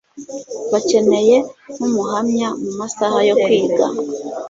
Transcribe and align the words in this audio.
Bakeneye 0.71 1.35
nkumuhamya 1.73 2.47
mu 2.63 2.71
masaha 2.79 3.19
yo 3.29 3.35
kwiga 3.43 3.85